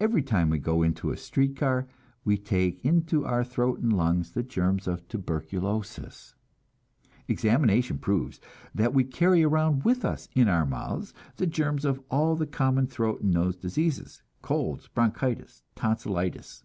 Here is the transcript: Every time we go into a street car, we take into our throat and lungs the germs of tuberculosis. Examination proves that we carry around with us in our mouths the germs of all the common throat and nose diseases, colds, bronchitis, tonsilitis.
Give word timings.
Every 0.00 0.24
time 0.24 0.50
we 0.50 0.58
go 0.58 0.82
into 0.82 1.12
a 1.12 1.16
street 1.16 1.54
car, 1.56 1.86
we 2.24 2.36
take 2.36 2.84
into 2.84 3.24
our 3.24 3.44
throat 3.44 3.78
and 3.78 3.92
lungs 3.92 4.32
the 4.32 4.42
germs 4.42 4.88
of 4.88 5.06
tuberculosis. 5.06 6.34
Examination 7.28 7.98
proves 7.98 8.40
that 8.74 8.92
we 8.92 9.04
carry 9.04 9.44
around 9.44 9.84
with 9.84 10.04
us 10.04 10.28
in 10.34 10.48
our 10.48 10.66
mouths 10.66 11.14
the 11.36 11.46
germs 11.46 11.84
of 11.84 12.02
all 12.10 12.34
the 12.34 12.44
common 12.44 12.88
throat 12.88 13.20
and 13.20 13.32
nose 13.32 13.54
diseases, 13.54 14.20
colds, 14.42 14.88
bronchitis, 14.88 15.62
tonsilitis. 15.76 16.64